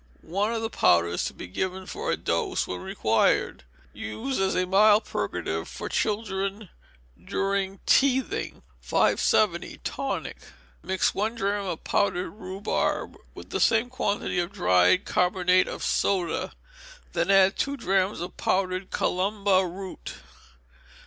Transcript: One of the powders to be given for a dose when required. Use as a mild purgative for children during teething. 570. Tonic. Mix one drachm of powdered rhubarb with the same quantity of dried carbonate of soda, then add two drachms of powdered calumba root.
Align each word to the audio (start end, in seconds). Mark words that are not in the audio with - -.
One 0.23 0.51
of 0.51 0.63
the 0.63 0.69
powders 0.71 1.25
to 1.25 1.33
be 1.35 1.45
given 1.45 1.85
for 1.85 2.09
a 2.09 2.17
dose 2.17 2.65
when 2.65 2.79
required. 2.81 3.63
Use 3.93 4.39
as 4.39 4.55
a 4.55 4.65
mild 4.65 5.05
purgative 5.05 5.67
for 5.67 5.89
children 5.89 6.69
during 7.23 7.79
teething. 7.85 8.63
570. 8.81 9.77
Tonic. 9.83 10.37
Mix 10.81 11.13
one 11.13 11.35
drachm 11.35 11.67
of 11.67 11.83
powdered 11.83 12.31
rhubarb 12.31 13.15
with 13.35 13.51
the 13.51 13.59
same 13.59 13.89
quantity 13.91 14.39
of 14.39 14.51
dried 14.51 15.05
carbonate 15.05 15.67
of 15.67 15.83
soda, 15.83 16.53
then 17.13 17.29
add 17.29 17.55
two 17.55 17.77
drachms 17.77 18.21
of 18.21 18.35
powdered 18.37 18.89
calumba 18.89 19.67
root. 19.67 20.15